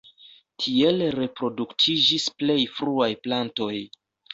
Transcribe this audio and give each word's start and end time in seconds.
Tiel 0.63 1.03
reproduktiĝis 1.17 2.29
plej 2.41 2.59
fruaj 2.77 3.15
plantoj. 3.25 3.75